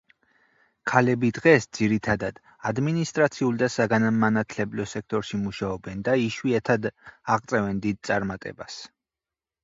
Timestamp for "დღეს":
1.37-1.65